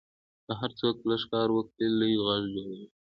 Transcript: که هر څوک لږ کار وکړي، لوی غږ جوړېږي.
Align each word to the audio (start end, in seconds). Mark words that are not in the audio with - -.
که 0.45 0.51
هر 0.61 0.71
څوک 0.79 0.95
لږ 1.09 1.21
کار 1.31 1.47
وکړي، 1.53 1.87
لوی 1.99 2.13
غږ 2.25 2.43
جوړېږي. 2.53 2.87